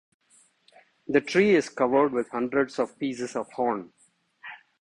[1.07, 3.93] The tree is covered with hundreds of pieces of horn.